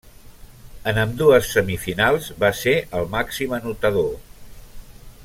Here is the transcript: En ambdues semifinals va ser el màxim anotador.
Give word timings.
En 0.91 0.99
ambdues 1.01 1.51
semifinals 1.57 2.31
va 2.45 2.51
ser 2.63 2.75
el 3.01 3.07
màxim 3.17 3.55
anotador. 3.59 4.13